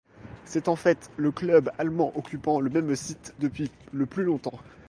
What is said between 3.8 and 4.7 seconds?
le plus longtemps.